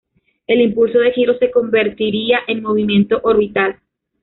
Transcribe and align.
El 0.47 0.61
impulso 0.61 0.97
de 0.97 1.11
giro 1.13 1.37
se 1.37 1.51
convertiría 1.51 2.39
en 2.47 2.63
movimiento 2.63 3.19
orbital. 3.21 3.79